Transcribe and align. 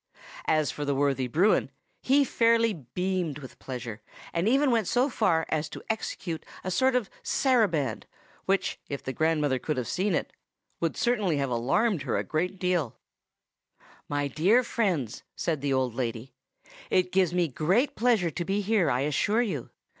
As 0.47 0.71
for 0.71 0.83
the 0.83 0.95
worthy 0.95 1.27
Bruin, 1.27 1.69
he 2.01 2.23
fairly 2.25 2.73
beamed 2.73 3.37
with 3.37 3.59
pleasure, 3.59 4.01
and 4.33 4.47
even 4.49 4.71
went 4.71 4.87
so 4.87 5.09
far 5.11 5.45
as 5.49 5.69
to 5.69 5.83
execute 5.91 6.43
a 6.63 6.71
sort 6.71 6.95
of 6.95 7.07
saraband, 7.21 8.07
which, 8.45 8.79
if 8.89 9.03
the 9.03 9.13
grandmother 9.13 9.59
could 9.59 9.77
have 9.77 9.87
seen 9.87 10.15
it, 10.15 10.33
would 10.79 10.97
certainly 10.97 11.37
have 11.37 11.51
alarmed 11.51 12.01
her 12.01 12.17
a 12.17 12.23
good 12.23 12.57
deal. 12.57 12.97
"My 14.09 14.27
dear 14.27 14.63
friends," 14.63 15.21
said 15.35 15.61
the 15.61 15.71
old 15.73 15.93
lady, 15.93 16.33
"it 16.89 17.11
gives 17.11 17.31
me 17.31 17.47
great 17.47 17.95
pleasure 17.95 18.31
to 18.31 18.43
be 18.43 18.61
here, 18.61 18.89
I 18.89 19.01
assure 19.01 19.43
you. 19.43 19.69